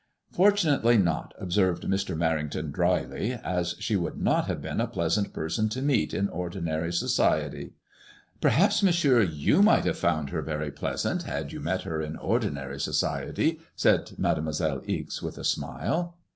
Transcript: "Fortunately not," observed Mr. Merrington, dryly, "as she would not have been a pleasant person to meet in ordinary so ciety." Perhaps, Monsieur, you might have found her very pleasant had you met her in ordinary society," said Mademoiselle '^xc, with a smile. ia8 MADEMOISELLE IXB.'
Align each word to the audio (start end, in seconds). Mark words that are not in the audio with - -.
"Fortunately 0.33 0.97
not," 0.97 1.31
observed 1.37 1.83
Mr. 1.83 2.17
Merrington, 2.17 2.71
dryly, 2.71 3.33
"as 3.33 3.75
she 3.77 3.95
would 3.95 4.17
not 4.19 4.47
have 4.47 4.59
been 4.59 4.81
a 4.81 4.87
pleasant 4.87 5.31
person 5.31 5.69
to 5.69 5.79
meet 5.83 6.11
in 6.11 6.27
ordinary 6.29 6.91
so 6.91 7.05
ciety." 7.05 7.73
Perhaps, 8.41 8.81
Monsieur, 8.81 9.21
you 9.21 9.61
might 9.61 9.85
have 9.85 9.99
found 9.99 10.31
her 10.31 10.41
very 10.41 10.71
pleasant 10.71 11.21
had 11.21 11.51
you 11.51 11.59
met 11.59 11.83
her 11.83 12.01
in 12.01 12.15
ordinary 12.17 12.79
society," 12.79 13.59
said 13.75 14.13
Mademoiselle 14.17 14.79
'^xc, 14.79 15.21
with 15.21 15.37
a 15.37 15.43
smile. 15.43 15.77
ia8 15.77 15.87
MADEMOISELLE 15.87 16.13
IXB.' 16.13 16.13